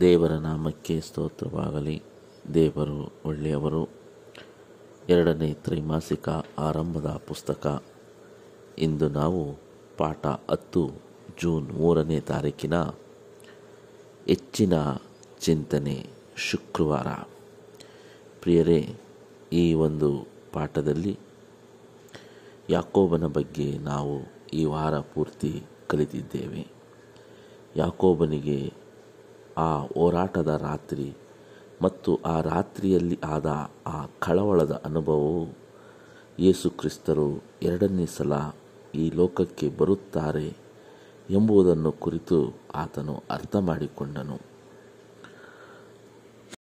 ದೇವರ 0.00 0.32
ನಾಮಕ್ಕೆ 0.32 1.00
ಸ್ತೋತ್ರವಾಗಲಿ. 1.00 2.02
ದೇವರು 2.54 3.12
ಒಳ್ಳೆಯವರು. 3.24 3.88
ಎರಡನೇ 5.08 5.54
ತ್ರೈಮಾಸಿಕ 5.54 6.28
ಆರಂಭದ 6.58 7.22
ಪುಸ್ತಕ. 7.26 7.84
ಇಂದು 8.78 9.08
ನಾವು 9.08 9.56
ಪಾಠ 9.98 10.26
ಹತ್ತು, 10.26 10.90
ಜೂನ್ 11.42 11.72
ಮೂರನೇ 11.72 12.20
ತಾರೀಕಿನ 12.20 12.82
ಹೆಚ್ಚಿನ 14.26 14.72
ಚಿಂತನೆ 15.40 16.06
ಶುಕ್ರವಾರ. 16.36 17.06
ಪ್ರಿಯರೇ, 18.40 18.94
ಈ 19.52 19.74
ಒಂದು 19.74 20.26
ಪಾಠದಲ್ಲಿ 20.52 21.18
ಯಾಕೋಬನ 22.70 23.26
ಬಗ್ಗೆ 23.26 23.78
ನಾವು 23.78 24.32
ಈ 24.52 24.64
ವಾರ 24.64 24.98
ಪೂರ್ತಿ 24.98 25.62
ಕಲಿತಿದ್ದೇವೆ. 25.86 26.66
ಯಾಕೋಬನಿಗೆ 27.76 28.81
ಆ 29.56 29.78
ಹೋರಾಟದ 29.78 30.60
ರಾತ್ರಿ 30.62 31.14
ಮತ್ತು 31.82 32.16
ಆ 32.16 32.40
ರಾತ್ರಿಯಲ್ಲಿ 32.40 33.18
ಆದ 33.24 33.46
ಆ 33.86 34.06
ಕಳವಳದ 34.06 34.82
ಅನುಭವವು 34.84 35.56
ಯೇಸು 36.38 36.70
ಕ್ರಿಸ್ತರು 36.70 37.44
ಎರಡನೇ 37.62 38.06
ಸಲ 38.06 38.32
ಈ 38.94 39.10
ಲೋಕಕ್ಕೆ 39.10 39.68
ಬರುತ್ತಾರೆ 39.68 40.56
ಎಂಬುದನ್ನು 41.30 41.92
ಕುರಿತು 41.92 42.56
ಆತನು 42.74 43.22
ಅರ್ಥ 43.30 43.56
ಮಾಡಿಕೊಂಡನು. 43.56 44.40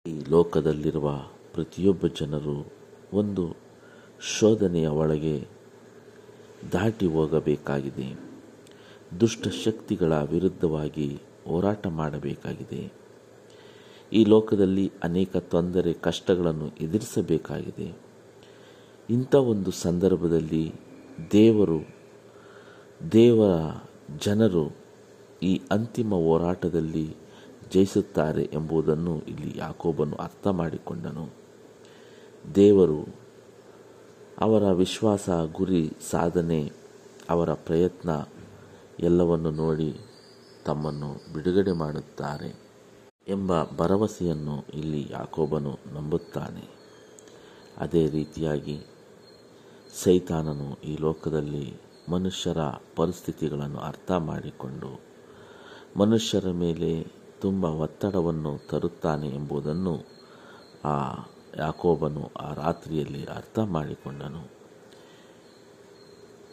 ಈ 0.07 0.23
ಲೋಕದಲ್ಲಿರುವ 0.29 1.09
ಪ್ರತಿಯೊಬ್ಬ 1.53 2.07
ಜನರು 2.07 2.71
ಒಂದು 3.13 3.57
ಶೋಧನೆಯ 4.39 4.87
ಒಳಗೆ 4.87 5.47
ದಾಟಿ 6.71 7.05
ಹೋಗಬೇಕಾಗಿದೆ. 7.05 8.31
ದುಷ್ಟ 9.19 9.47
ಶಕ್ತಿಗಳ 9.47 10.21
ವಿರುದ್ಧವಾಗಿ 10.21 11.21
ಹೋರಾಟ 11.51 11.87
ಮಾಡಬೇಕಾಗಿದೆ. 11.87 12.81
ಈ 14.13 14.25
ಲೋಕದಲ್ಲಿ 14.25 14.91
ಅನೇಕ 15.03 15.37
ತೊಂದರೆ, 15.37 15.93
ಕಷ್ಟಗಳನ್ನು 15.93 16.67
ಎದುರಿಸಬೇಕಾಗಿದೆ. 16.81 17.89
ಇಂಥ 19.09 19.35
ಒಂದು 19.35 19.71
ಸಂದರ್ಭದಲ್ಲಿ 19.71 20.65
ದೇವರು 21.31 21.79
ದೇವರ 23.11 23.87
ಜನರು 24.23 24.65
ಈ 25.43 25.61
ಅಂತಿಮ 25.71 26.13
ಹೋರಾಟದಲ್ಲಿ 26.15 27.07
ಜಯಿಸುತ್ತಾರೆ 27.73 28.43
ಎಂಬುದನ್ನು 28.53 29.15
ಇಲ್ಲಿ 29.21 29.51
ಯಾಕೋಬನು 29.55 30.15
ಅರ್ಥ 30.15 30.47
ಮಾಡಿಕೊಂಡನು. 30.47 31.25
ದೇವರು 32.55 33.01
ಅವರ 34.41 34.63
ವಿಶ್ವಾಸ, 34.71 35.29
ಗುರಿ, 35.51 35.83
ಸಾಧನೆ, 36.11 36.71
ಅವರ 37.29 37.53
ಪ್ರಯತ್ನ 37.53 38.09
ಎಲ್ಲವನ್ನು 38.99 39.51
ನೋಡಿ 39.51 40.10
ತಮ್ಮನ್ನು 40.65 41.33
ಬಿಡುಗಡೆ 41.33 41.71
ಮಾಡುತ್ತಾರೆ 41.71 42.49
ಎಂಬ 43.27 43.51
ಭರವಸೆಯನ್ನು 43.77 44.55
ಇಲ್ಲಿ 44.73 45.07
ಯಾಕೋಬನು 45.11 45.79
ನಂಬುತ್ತಾನೆ. 45.93 46.65
ಅದೇ 47.77 48.09
ರೀತಿಯಾಗಿ 48.09 48.77
ಸೈತಾನನು 50.03 50.67
ಈ 50.75 50.97
ಲೋಕದಲ್ಲಿ 50.97 51.65
ಮನುಷ್ಯರ 52.09 52.57
ಪರಿಸ್ಥಿತಿಗಳನ್ನು 52.95 53.79
ಅರ್ಥ 53.79 54.11
ಮಾಡಿಕೊಂಡು 54.11 54.91
ಮನುಷ್ಯರ 55.97 56.51
ಮೇಲೆ 56.51 56.91
ತುಂಬ 57.41 57.65
ಒತ್ತಡವನ್ನು 57.65 58.67
ತರುತ್ತಾನೆ 58.69 59.27
ಎಂಬುದನ್ನು 59.27 59.95
ಆ 60.85 60.95
ಯಾಕೋಬನು 61.57 62.31
ಆ 62.39 62.53
ರಾತ್ರಿಯಲ್ಲಿ 62.53 63.25
ಅರ್ಥ 63.25 63.59
ಮಾಡಿಕೊಂಡನು. 63.59 64.43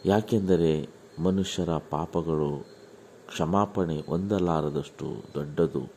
ಯಾಕೆಂದರೆ 0.05 0.89
ಮನುಷ್ಯರ 1.19 1.69
ಪಾಪಗಳು 1.89 2.78
ಕ್ಷಮಾಪಣೆ 3.29 4.01
ಹೊಂದಲಾರದಷ್ಟು 4.07 5.23
ದೊಡ್ಡದು 5.33 5.89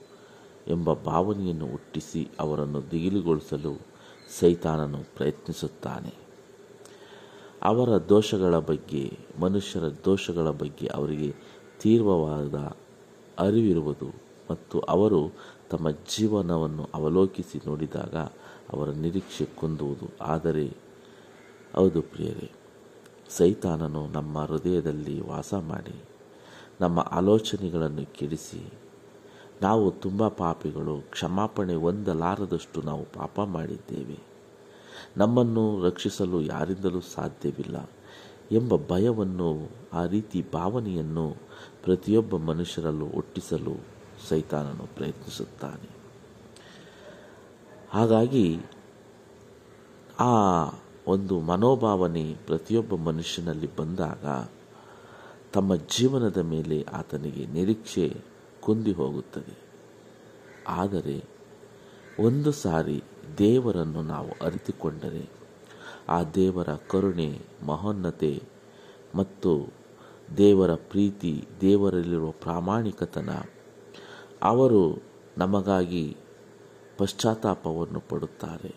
ಎಂಬ 0.69 0.93
ಭಾವನೆಯನ್ನು 0.93 1.71
ಹುಟ್ಟಿಸಿ 1.71 2.29
ಅವರನ್ನು 2.41 2.91
ದಿಗಿಲುಗೊಳಿಸಲು 2.91 3.81
ಸೈತಾನನು 4.41 4.99
ಪ್ರಯತ್ನಿಸುತ್ತಾನೆ. 5.17 6.15
ಅವರ 7.63 7.89
ದೋಷಗಳ 7.89 8.59
ಬಗ್ಗೆ, 8.59 9.19
ಮನುಷ್ಯರ 9.41 9.83
ದೋಷಗಳ 10.05 10.51
ಬಗ್ಗೆ 10.51 10.87
ಅವರಿಗೆ 10.87 11.35
ತೀವ್ರವಾದ 11.81 12.55
ಅರಿವಿರುವುದು 13.39 14.15
ಮತ್ತು 14.51 14.81
ಅವರು 14.81 15.33
ತಮ್ಮ 15.71 15.91
ಜೀವನವನ್ನು 15.91 16.89
ಅವಲೋಕಿಸಿ 16.95 17.61
ನೋಡಿದಾಗ 17.67 18.17
ಅವರ 18.73 18.89
ನಿರೀಕ್ಷೆ 18.89 19.45
ಕುಂದುವುದು. 19.45 20.25
ಆದರೆ, 20.25 20.77
ಹೌದು 21.75 22.03
ಪ್ರಿಯರೇ, 22.03 22.51
ಸೈತಾನನು 23.29 24.07
ನಮ್ಮ 24.07 24.39
ಹೃದಯದಲ್ಲಿ 24.39 25.21
ವಾಸ 25.21 25.55
ಮಾಡಿ 25.55 26.03
ನಮ್ಮ 26.83 26.99
ಆಲೋಚನೆಗಳನ್ನು 26.99 28.15
ಕೆಡಿಸಿ. 28.15 28.73
ನಾವು 29.63 29.91
ತುಂಬ 29.91 30.29
ಪಾಪಿಗಳು, 30.29 31.11
ಕ್ಷಮಾಪಣೆ 31.11 31.75
ಹೊಂದಲಾರದಷ್ಟು 31.75 32.83
ನಾವು 32.83 33.05
ಪಾಪ 33.05 33.41
ಮಾಡಿದ್ದೇವೆ. 33.41 34.19
ನಮ್ಮನ್ನು 35.17 35.85
ರಕ್ಷಿಸಲು 35.85 36.41
ಯಾರಿಂದಲೂ 36.41 37.01
ಸಾಧ್ಯವಿಲ್ಲ 37.01 37.91
ಎಂಬ 38.53 38.73
ಭಯವನ್ನು, 38.91 39.71
ಆ 39.93 40.07
ರೀತಿ 40.07 40.47
ಭಾವನೆಯನ್ನು 40.53 41.37
ಪ್ರತಿಯೊಬ್ಬ 41.85 42.37
ಮನುಷ್ಯರಲ್ಲೂ 42.37 43.07
ಹುಟ್ಟಿಸಲು 43.09 43.75
ಸೈತಾನನು 44.29 44.97
ಪ್ರಯತ್ನಿಸುತ್ತಾನೆ. 44.97 45.89
ಹಾಗಾಗಿ 47.91 48.61
ಆ 50.21 50.33
ಒಂದು 51.07 51.41
ಮನೋಭಾವನೆ 51.41 52.35
ಪ್ರತಿಯೊಬ್ಬ 52.35 52.95
ಮನುಷ್ಯನಲ್ಲಿ 52.95 53.77
ಬಂದಾಗ 53.77 54.27
ತಮ್ಮ 55.53 55.77
ಜೀವನದ 55.77 56.37
ಮೇಲೆ 56.37 56.87
ಆತನಿಗೆ 56.93 57.47
ನಿರೀಕ್ಷೆ 57.47 58.17
ಕುಂದಿ 58.61 58.93
ಹೋಗುತ್ತದೆ. 58.93 59.59
ಆದರೆ 60.69 61.25
ಒಂದು 62.19 62.53
ಸಾರಿ 62.53 63.03
ದೇವರನ್ನು 63.39 64.03
ನಾವು 64.03 64.29
ಅರಿತುಕೊಂಡರೆ 64.45 65.29
ಆ 66.09 66.23
ದೇವರ 66.23 66.69
ಕರುಣೆ, 66.91 67.39
ಮಹೋನ್ನತೆ 67.67 68.43
ಮತ್ತು 69.15 69.73
ದೇವರ 70.37 70.75
ಪ್ರೀತಿ, 70.75 71.49
ದೇವರಲ್ಲಿರುವ 71.61 72.31
ಪ್ರಾಮಾಣಿಕತನ, 72.31 73.31
ಅವರು 74.43 75.03
ನಮಗಾಗಿ 75.39 76.17
ಪಶ್ಚಾತ್ತಾಪವನ್ನು 76.99 78.01
ಪಡುತ್ತಾರೆ. 78.01 78.75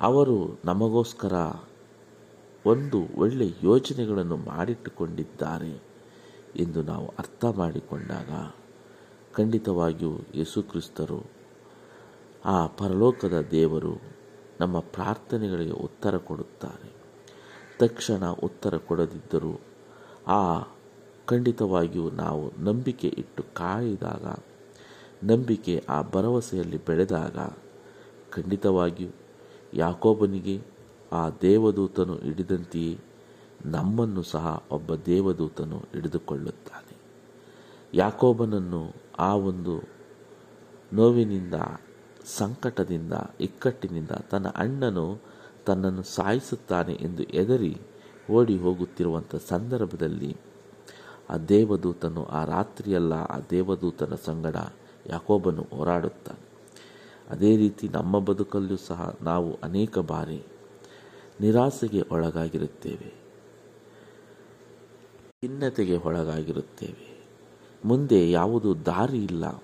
ಅವರು 0.00 0.58
ನಮಗೋಸ್ಕರ 0.64 1.32
ಒಂದು 2.66 2.98
ಒಳ್ಳೆಯ 3.16 3.50
ಯೋಜನೆಗಳನ್ನು 3.62 4.36
ಮಾಡಿಟ್ಟುಕೊಂಡಿದ್ದಾರೆ 4.36 5.72
ಎಂದು 6.56 6.82
ನಾವು 6.82 7.06
ಅರ್ಥ 7.18 7.44
ಮಾಡಿಕೊಂಡಾಗ 7.44 8.30
ಖಂಡಿತವಾಗಿಯೂ 9.34 10.12
ಯೇಸುಕ್ರಿಸ್ತರು 10.34 11.18
ಆ 12.44 12.66
ಪರಲೋಕದ 12.66 13.36
ದೇವರು 13.50 13.94
ನಮ್ಮ 14.60 14.76
ಪ್ರಾರ್ಥನೆಗಳಿಗೆ 14.78 15.74
ಉತ್ತರ 15.86 16.16
ಕೊಡುತ್ತಾರೆ. 16.16 16.88
ತಕ್ಷಣ 17.78 18.24
ಉತ್ತರ 18.46 18.76
ಕೊಡದಿದ್ದರೂ 18.76 19.52
ಆ 20.28 20.40
ಖಂಡಿತವಾಗಿಯೂ 21.26 22.10
ನಾವು 22.10 22.44
ನಂಬಿಕೆ 22.64 23.08
ಇಟ್ಟು 23.18 23.42
ಕಾಯಿದಾಗ, 23.54 24.26
ನಂಬಿಕೆ 25.24 25.74
ಆ 25.88 25.98
ಭರವಸೆಯಲ್ಲಿ 26.02 26.78
ಬೆಳೆದಾಗ 26.86 27.38
ಖಂಡಿತವಾಗಿಯೂ 28.36 29.12
ಯಾಕೋಬನಿಗೆ 29.74 30.75
ಆ 31.12 31.30
ದೇವದೂತನು 31.30 32.14
ಹಿಡಿದಂತೆಯೇ 32.14 32.98
ನಮ್ಮನ್ನು 33.64 34.22
ಸಹ 34.22 34.62
ಒಬ್ಬ 34.70 34.94
ದೇವದೂತನು 34.94 35.78
ಹಿಡಿದುಕೊಳ್ಳುತ್ತಾನೆ. 35.78 36.96
ಯಾಕೋಬನನ್ನು 37.94 38.94
ಆ 39.18 39.34
ಒಂದು 39.34 39.88
ನೋವಿನಿಂದ, 40.92 41.54
ಸಂಕಟದಿಂದ, 42.24 43.12
ಇಕ್ಕಟ್ಟಿನಿಂದ 43.40 44.10
ತನ್ನ 44.10 44.48
ಅಣ್ಣನು 44.48 45.20
ತನ್ನನ್ನು 45.66 46.02
ಸಾಯಿಸುತ್ತಾನೆ 46.02 46.92
ಎಂದು 46.92 47.22
ಎದರಿ 47.22 47.76
ಓಡಿ 48.30 48.58
ಹೋಗುತ್ತಿರುವಂಥ 48.58 49.34
ಸಂದರ್ಭದಲ್ಲಿ 49.34 50.36
ಆ 51.30 51.36
ದೇವದೂತನು 51.36 52.24
ಆ 52.24 52.44
ರಾತ್ರಿಯಲ್ಲ 52.44 53.12
ಆ 53.12 53.38
ದೇವದೂತನ 53.50 54.14
ಸಂಗಡ 54.24 54.56
ಯಾಕೋಬನು 55.06 55.62
ಹೋರಾಡುತ್ತಾನೆ. 55.62 56.46
ಅದೇ 57.30 57.56
ರೀತಿ 57.56 57.88
ನಮ್ಮ 57.88 58.18
ಬದುಕಲ್ಲೂ 58.18 58.76
ಸಹ 58.76 59.16
ನಾವು 59.22 59.58
ಅನೇಕ 59.62 59.98
ಬಾರಿ 59.98 60.42
ನಿರಾಸೆಗೆ 61.40 62.02
ಒಳಗಾಗಿರುತ್ತೇವೆ. 62.10 63.26
ಖಿನ್ನತೆಗೆ 65.28 65.96
ಒಳಗಾಗಿರುತ್ತೇವೆ. 65.96 67.24
ಮುಂದೆ 67.84 68.30
ಯಾವುದು 68.30 68.86
ದಾರಿ 68.86 69.24
ಇಲ್ಲ. 69.24 69.62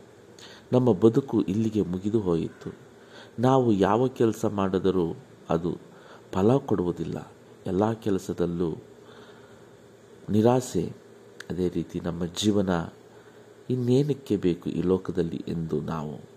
ನಮ್ಮ 0.73 0.93
ಬದುಕು 0.93 1.43
ಇಲ್ಲಿಗೆ 1.43 1.83
ಮುಗಿದು 1.83 2.21
ಹೋಯಿತು. 2.21 2.75
ನಾವು 3.39 3.73
ಯಾವ 3.73 4.09
ಕೆಲಸ 4.09 4.45
ಮಾಡಿದರೂ 4.45 5.17
ಅದು 5.51 5.79
ಫಲ 6.33 6.57
ಕೊಡುವುದಿಲ್ಲ. 6.57 7.33
ಎಲ್ಲ 7.67 7.93
ಕೆಲಸದಲ್ಲೂ 7.93 8.77
ನಿರಾಸೆ. 10.31 10.93
ಅದೇ 11.51 11.69
ರೀತಿ 11.69 12.01
ನಮ್ಮ 12.01 12.25
ಜೀವನ 12.25 12.71
ಇನ್ನೇನಕ್ಕೆ 13.71 14.37
ಬೇಕು 14.37 14.71
ಈ 14.71 14.83
ಲೋಕದಲ್ಲಿ 14.83 15.45
ಎಂದು 15.49 15.81
ನಾವು 15.81 16.32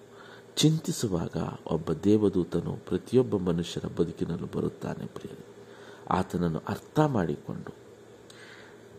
ಚಿಂತಿಸುವಾಗ 0.55 1.37
ಒಬ್ಬ 1.71 1.93
ದೇವದೂತನು 1.93 2.73
ಪ್ರತಿಯೊಬ್ಬ 2.73 3.37
ಮನುಷ್ಯರ 3.37 3.89
ಬದುಕಿನಲ್ಲೂ 3.99 4.47
ಬರುತ್ತಾನೆ 4.55 5.05
ಪ್ರಿಯರೇ. 5.05 5.45
ಆತನನ್ನು 6.09 6.61
ಅರ್ಥ 6.67 6.99
ಮಾಡಿಕೊಂಡು, 6.99 7.73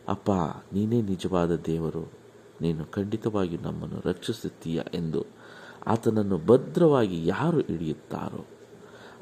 ಅಪ್ಪ, 0.09 0.31
ನೀನೇ 0.73 1.03
ನಿಜವಾದ 1.03 1.57
ದೇವರು, 1.57 2.13
ನೀನು 2.61 2.85
ಖಂಡಿತವಾಗಿ 2.85 3.59
ನಮ್ಮನ್ನು 3.59 4.03
ರಕ್ಷಿಸುತ್ತೀಯ? 4.05 4.81
ಎಂದು 4.95 5.25
ಆತನನ್ನು 5.87 6.39
ಭದ್ರವಾಗಿ 6.39 7.27
ಯಾರು 7.27 7.61
ಹಿಡಿಯುತ್ತಾರೋ, 7.61 8.47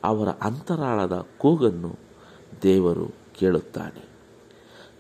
ಅವರ 0.05 0.29
ಅಂತರಾಳದ 0.29 1.27
ಕೂಗನ್ನು 1.39 1.99
ದೇವರು 2.63 3.15
ಕೇಳುತ್ತಾನೆ. 3.39 4.09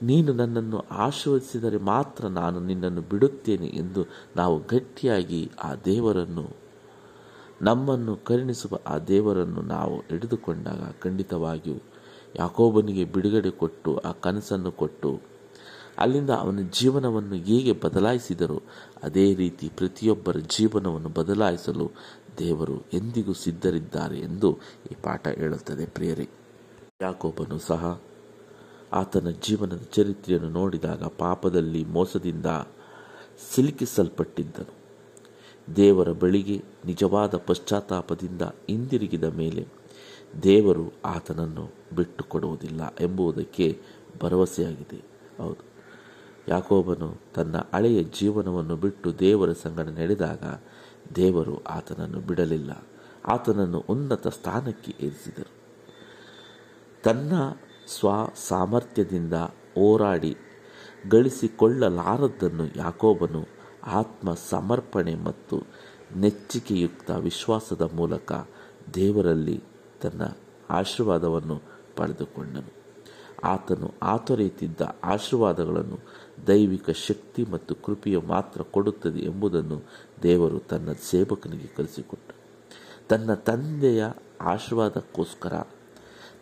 ನೀನು 0.02 0.32
ನನ್ನನ್ನು 0.32 0.78
ಆಶೀರ್ವದಿಸಿದರೆ 0.78 1.76
ಮಾತ್ರ 1.76 2.26
ನಾನು 2.26 2.60
ನಿನ್ನನ್ನು 2.60 3.00
ಬಿಡುತ್ತೇನೆ 3.00 3.66
ಎಂದು 3.66 4.04
ನಾವು 4.36 4.58
ಗಟ್ಟಿಯಾಗಿ 4.58 5.50
ಆ 5.62 5.74
ದೇವರನ್ನು 5.74 6.63
ನಮ್ಮನ್ನು 7.64 8.16
ಕರುಣಿಸುವ 8.16 8.78
ಆ 8.86 8.98
ದೇವರನ್ನು 8.98 9.62
ನಾವು 9.62 9.98
ಹಿಡಿದುಕೊಂಡಾಗ 9.98 10.82
ಖಂಡಿತವಾಗಿಯೂ 11.02 11.76
ಯಾಕೋಬನಿಗೆ 12.36 13.04
ಬಿಡುಗಡೆ 13.04 13.50
ಕೊಟ್ಟು, 13.50 13.96
ಆ 13.96 14.12
ಕನಸನ್ನು 14.12 14.72
ಕೊಟ್ಟು, 14.72 15.20
ಅಲ್ಲಿಂದ 15.98 16.30
ಅವನ 16.30 16.58
ಜೀವನವನ್ನು 16.72 17.34
ಹೇಗೆ 17.34 17.72
ಬದಲಾಯಿಸಿದರು 17.72 18.62
ಅದೇ 19.02 19.34
ರೀತಿ 19.34 19.68
ಪ್ರತಿಯೊಬ್ಬರ 19.68 20.36
ಜೀವನವನ್ನು 20.36 21.08
ಬದಲಾಯಿಸಲು 21.08 21.90
ದೇವರು 22.38 22.84
ಎಂದಿಗೂ 22.92 23.32
ಸಿದ್ಧರಿದ್ದಾರೆ 23.32 24.18
ಎಂದು 24.20 24.58
ಈ 24.90 24.94
ಪಾಠ 25.02 25.28
ಹೇಳುತ್ತದೆ. 25.28 25.86
ಪ್ರಿಯರೇ, 25.86 26.28
ಯಾಕೋಬನು 27.02 27.58
ಸಹ 27.58 28.00
ಆತನ 28.92 29.28
ಜೀವನದ 29.42 29.82
ಚರಿತ್ರೆಯನ್ನು 29.92 30.48
ನೋಡಿದಾಗ 30.48 31.02
ಪಾಪದಲ್ಲಿ 31.18 31.84
ಮೋಸದಿಂದ 31.84 32.46
ಸಿಲುಕಿಸಲ್ಪಟ್ಟಿದ್ದನು. 33.54 34.83
ದೇವರ 35.76 36.12
ಬಳಿಗೆ 36.12 36.62
ನಿಜವಾದ 36.84 37.34
ಪಶ್ಚಾತ್ತಾಪದಿಂದ 37.34 38.42
ಹಿಂದಿರುಗಿದ 38.42 39.24
ಮೇಲೆ 39.24 39.66
ದೇವರು 40.42 40.92
ಆತನನ್ನು 41.04 41.70
ಬಿಟ್ಟು 41.96 42.24
ಕೊಡುವುದಿಲ್ಲ 42.24 42.94
ಎಂಬುದಕ್ಕೆ 43.00 43.80
ಭರವಸೆಯಾಗಿದೆ. 44.22 45.02
ಹೌದು. 45.38 45.74
ಯಾಕೋಬನು 46.48 47.20
ತನ್ನ 47.34 47.56
ಹಳೆಯ 47.74 48.02
ಜೀವನವನ್ನು 48.02 48.76
ಬಿಟ್ಟು 48.76 49.18
ದೇವರ 49.18 49.52
ಸಂಗಡ 49.52 49.88
ನಡೆದಾಗ 49.88 50.42
ದೇವರು 51.16 51.62
ಆತನನ್ನು 51.62 52.20
ಬಿಡಲಿಲ್ಲ. 52.20 52.86
ಆತನನ್ನು 53.26 53.84
ಉನ್ನತ 53.88 54.28
ಸ್ಥಾನಕ್ಕೆ 54.28 54.94
ಏರಿಸಿದರು. 55.00 55.50
ತನ್ನ 57.02 57.32
ಸ್ವ 57.86 58.08
ಸಾಮರ್ಥ್ಯದಿಂದ 58.34 59.34
ಹೋರಾಡಿ 59.74 60.36
ಗಳಿಸಿಕೊಳ್ಳಲಾರದ್ದನ್ನು 61.10 62.64
ಯಾಕೋಬನು 62.76 63.63
ಆತ್ಮ 63.86 64.34
ಸಮರ್ಪಣೆ 64.34 65.14
ಮತ್ತು 65.14 65.62
ನೆಚ್ಚಿಕೆಯುಕ್ತ 66.16 67.10
ವಿಶ್ವಾಸದ 67.10 67.90
ಮೂಲಕ 67.94 68.32
ದೇವರಲ್ಲಿ 68.94 69.62
ತನ್ನ 70.02 70.22
ಆಶೀರ್ವಾದವನ್ನು 70.70 71.62
ಪಡೆದುಕೊಂಡನು. 71.96 72.84
ಆತನು 73.44 73.94
ಆತೊರೆಯುತ್ತಿದ್ದ 74.02 74.80
ಆಶೀರ್ವಾದಗಳನ್ನು 75.04 75.98
ದೈವಿಕ 76.46 76.90
ಶಕ್ತಿ 76.90 77.44
ಮತ್ತು 77.44 77.74
ಕೃಪೆಯು 77.74 78.20
ಮಾತ್ರ 78.20 78.62
ಕೊಡುತ್ತದೆ 78.62 79.18
ಎಂಬುದನ್ನು 79.18 79.82
ದೇವರು 80.22 80.58
ತನ್ನ 80.58 80.88
ಸೇವಕನಿಗೆ 80.92 81.66
ಕಲಿಸಿಕೊಟ್ಟ. 81.66 82.30
ತನ್ನ 83.08 83.34
ತಂದೆಯ 83.34 84.06
ಆಶೀರ್ವಾದಕ್ಕೋಸ್ಕರ 84.40 85.62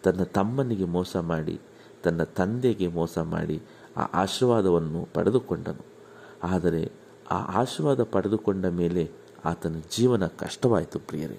ತನ್ನ 0.03 0.23
ತಮ್ಮನಿಗೆ 0.23 0.85
ಮೋಸ 0.85 1.17
ಮಾಡಿ, 1.17 1.61
ತನ್ನ 2.03 2.23
ತಂದೆಗೆ 2.23 2.87
ಮೋಸ 2.87 3.19
ಮಾಡಿ 3.19 3.63
ಆ 3.97 4.03
ಆಶೀರ್ವಾದವನ್ನು 4.03 5.09
ಪಡೆದುಕೊಂಡನು. 5.15 5.85
ಆದರೆ 6.43 7.02
ಆ 7.33 7.61
ಆಶೀರ್ವಾದ 7.61 8.03
ಪಡೆದುಕೊಂಡ 8.03 8.67
ಮೇಲೆ 8.67 9.11
ಆತನ 9.45 9.81
ಜೀವನ 9.97 10.27
ಕಷ್ಟವಾಯಿತು 10.27 10.99
ಪ್ರಿಯರೇ. 10.99 11.39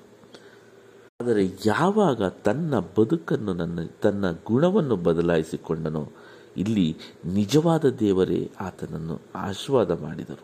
ಆದರೆ 1.22 1.46
ಯಾವಾಗ 1.66 2.24
ತನ್ನ 2.24 2.80
ಬದುಕನ್ನು 2.80 3.54
ನನ್ನ, 3.54 3.80
ತನ್ನ 4.02 4.32
ಗುಣವನ್ನು 4.32 4.96
ಬದಲಾಯಿಸಿಕೊಂಡನೋ, 4.96 6.12
ಇಲ್ಲಿ 6.58 6.98
ನಿಜವಾದ 7.26 7.86
ದೇವರೇ 7.86 8.52
ಆತನನ್ನು 8.60 9.22
ಆಶೀರ್ವಾದ 9.36 10.02
ಮಾಡಿದರು. 10.02 10.44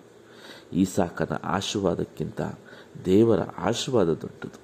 ಈಸಾಕನ 0.74 1.36
ಆಶೀರ್ವಾದಕ್ಕಿಂತ 1.44 2.42
ದೇವರ 3.06 3.40
ಆಶೀರ್ವಾದ 3.42 4.10
ದೊಡ್ಡದು 4.10 4.60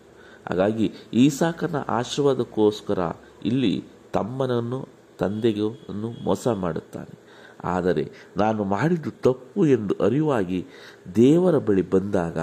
ಹಾಗಾಗಿ 0.50 0.92
ಈಸಾಕನ 1.14 1.76
ಆಶೀರ್ವಾದಕ್ಕೋಸ್ಕರ 1.88 3.00
ಇಲ್ಲಿ 3.46 3.84
ತಮ್ಮನನ್ನು 4.14 4.88
ತಂದೆಗೂ 5.20 5.70
ಮೋಸ 6.24 6.48
ಮಾಡುತ್ತಾನೆ. 6.48 7.25
ಆದರೆ 7.66 8.12
ನಾನು 8.38 8.64
ಮಾಡಿದ್ದು 8.64 9.12
ತಪ್ಪು 9.12 9.66
ಎಂದು 9.66 9.94
ಅರಿವಾಗಿ 10.04 10.66
ದೇವರ 11.16 11.58
ಬಳಿ 11.58 11.90
ಬಂದಾಗ 11.90 12.38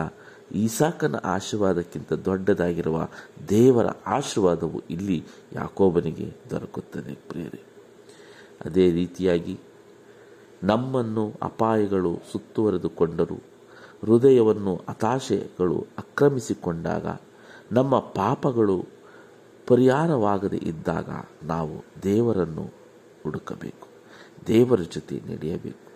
ಈಸಾಕನ 0.54 1.16
ಆಶೀರ್ವಾದಕ್ಕಿಂತ 1.16 2.12
ದೊಡ್ಡದಾಗಿರುವ 2.12 3.08
ದೇವರ 3.48 3.86
ಆಶೀರ್ವಾದವು 4.06 4.82
ಇಲ್ಲಿ 4.90 5.24
ಯಾಕೋಬನಿಗೆ 5.52 6.28
ದೊರಕುತ್ತದೆ 6.50 7.14
ಪ್ರೇರೆ 7.14 7.60
ಅದೇ 8.64 8.90
ರೀತಿಯಾಗಿ 8.90 9.58
ನಮ್ಮನ್ನು 10.64 11.32
ಅಪಾಯಗಳು 11.42 12.12
ಸುತ್ತುವರೆದುಕೊಂಡರು, 12.32 13.38
ಹೃದಯವನ್ನು 14.04 14.74
ಹತಾಶೆಗಳು 14.88 15.86
ಆಕ್ರಮಿಸಿಕೊಂಡಾಗ, 15.98 17.06
ನಮ್ಮ 17.72 17.98
ಪಾಪಗಳು 17.98 18.84
ಪರಿಹಾರವಾಗದೇ 19.66 20.56
ಇದ್ದಾಗ 20.56 21.10
ನಾವು 21.42 22.02
ದೇವರನ್ನು 22.02 22.66
ಹುಡುಕಬೇಕು. 23.22 23.91
ದೇವರ 24.46 24.80
ಜೊತೆ 24.80 25.20
ನಡೆಯಬೇಕು. 25.26 25.92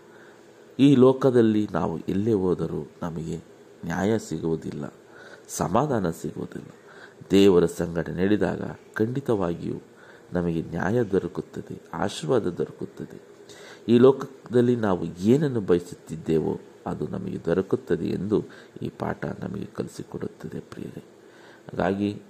ಈ 0.78 0.96
ಲೋಕದಲ್ಲಿ 0.96 1.68
ನಾವು 1.72 1.98
ಎಲ್ಲೇ 1.98 2.32
ಹೋದರೂ 2.32 2.90
ನಮಗೆ 3.02 3.36
ನ್ಯಾಯ 3.84 4.18
ಸಿಗುವುದಿಲ್ಲ, 4.18 4.94
ಸಮಾಧಾನ 5.48 6.10
ಸಿಗುವುದಿಲ್ಲ. 6.10 6.68
ದೇವರ 7.30 7.66
ಸಂಗಡ 7.66 8.08
ನಡೆದಾಗ 8.08 8.62
ಖಂಡಿತವಾಗಿಯೂ 8.94 9.80
ನಮಗೆ 10.32 10.62
ನ್ಯಾಯ 10.62 11.02
ದೊರಕುತ್ತದೆ, 11.02 11.82
ಆಶೀರ್ವಾದ 11.94 12.46
ದೊರಕುತ್ತದೆ. 12.46 13.36
ಈ 13.88 13.98
ಲೋಕದಲ್ಲಿ 13.98 14.76
ನಾವು 14.76 15.04
ಏನನ್ನು 15.04 15.60
ಬಯಸುತ್ತಿದ್ದೇವೋ 15.60 16.60
ಅದು 16.86 17.08
ನಮಗೆ 17.08 17.38
ದೊರಕುತ್ತದೆ 17.44 18.06
ಎಂದು 18.06 18.44
ಈ 18.82 18.88
ಪಾಠ 18.88 19.24
ನಮಗೆ 19.40 19.64
ಕಲಿಸಿಕೊಡುತ್ತದೆ 19.64 20.60
ಪ್ರಿಯರೇ. 20.60 21.04
ಹಾಗಾಗಿ 21.72 22.22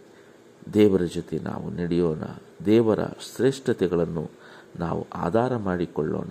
ದೇವರ 0.74 1.02
ಜೊತೆ 1.02 1.38
ನಾವು 1.38 1.70
ನಡೆಯೋಣ. 1.70 2.22
ದೇವರ 2.64 3.04
ಶ್ರೇಷ್ಠತೆಗಳನ್ನು 3.04 4.30
ನಾವು 4.78 5.06
ಆಧಾರ 5.14 5.56
ಮಾಡಿಕೊಳ್ಳೋಣ. 5.56 6.31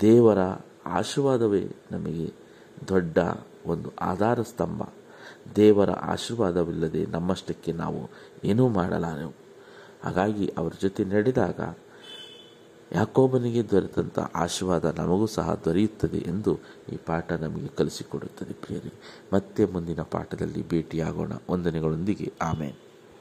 ದೇವರ 0.00 0.38
ಆಶೀರ್ವಾದವೇ 0.86 1.76
ನಮಗೆ 1.92 2.32
ದೊಡ್ಡ 2.88 3.18
ಒಂದು 3.66 3.96
ಆಧಾರ 3.96 4.42
ಸ್ತಂಭ. 4.42 4.82
ದೇವರ 5.56 5.90
ಆಶೀರ್ವಾದವಿಲ್ಲದೆ 5.90 7.06
ನಮ್ಮಷ್ಟಕ್ಕೆ 7.06 7.72
ನಾವು 7.72 8.10
ಏನೂ 8.44 8.68
ಮಾಡಲಾರೆವು 8.68 9.32
ಹಾಗಾಗಿ 10.04 10.54
ಅವರ 10.58 10.72
ಜೊತೆ 10.82 11.04
ನಡೆದಾಗ 11.04 11.76
ಯಾಕೋಬನಿಗೆ 12.92 13.70
ದೊರೆತಂಥ 13.70 14.18
ಆಶೀರ್ವಾದ 14.18 14.98
ನಮಗೂ 14.98 15.26
ಸಹ 15.26 15.62
ದೊರೆಯುತ್ತದೆ 15.64 16.18
ಎಂದು 16.18 16.58
ಈ 16.92 16.96
ಪಾಠ 16.96 17.32
ನಮಗೆ 17.32 17.68
ಕಲಿಸಿಕೊಡುತ್ತದೆ 17.68 18.52
ಪ್ರಿಯರಿ. 18.52 18.92
ಮತ್ತೆ 19.32 19.64
ಮುಂದಿನ 19.64 20.00
ಪಾಠದಲ್ಲಿ 20.00 20.68
ಭೇಟಿಯಾಗೋಣ. 20.68 21.32
ವಂದನೆಗಳೊಂದಿಗೆ. 21.50 22.32
ಆಮೇಲೆ 22.42 22.87